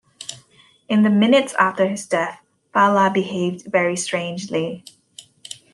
[0.89, 2.39] In the minutes after his death,
[2.73, 4.83] Fala behaved very strangely.